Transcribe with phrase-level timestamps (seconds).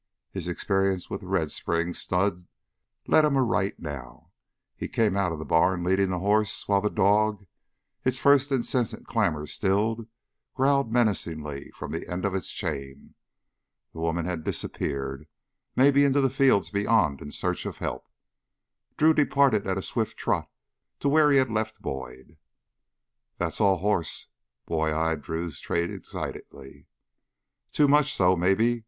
[0.31, 2.47] His experience with the Red Springs stud
[3.05, 4.31] led him aright now.
[4.75, 7.45] He came out of the barn leading the horse while the dog,
[8.03, 10.07] its first incessant clamor stilled,
[10.55, 13.13] growled menacingly from the end of its chain.
[13.93, 15.27] The woman had disappeared,
[15.75, 18.07] maybe into the fields beyond in search of help.
[18.97, 20.49] Drew departed at a swift trot
[20.99, 22.37] to where he had left Boyd.
[23.37, 24.25] "That's all horse!"
[24.65, 26.87] Boyd eyed Drew's trade excitedly.
[27.71, 28.79] "Too much so, maybe.